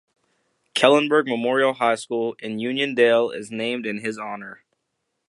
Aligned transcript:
Kellenberg 0.73 1.27
Memorial 1.27 1.73
High 1.75 1.93
School 1.93 2.35
in 2.39 2.57
Uniondale 2.57 3.35
is 3.35 3.51
named 3.51 3.85
in 3.85 3.99
his 3.99 4.17
honor. 4.17 4.63